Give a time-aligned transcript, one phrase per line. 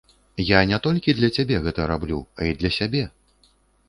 [0.45, 3.03] Я не толькі для цябе гэта раблю, а і для сябе.